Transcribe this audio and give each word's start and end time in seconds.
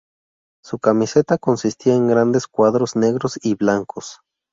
Su 0.63 0.79
camiseta 0.79 1.37
consistía 1.37 1.93
en 1.93 2.07
grandes 2.07 2.47
cuadros 2.47 2.95
negros 2.95 3.37
y 3.43 3.53
blancos. 3.53 4.19